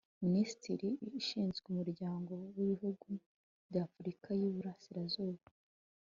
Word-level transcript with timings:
minisiteri 0.25 0.89
ishinzwe 1.21 1.65
umuryango 1.73 2.31
w'ibihugu 2.55 3.07
by'afurika 3.69 4.27
y'iburasirazuba 4.39 5.45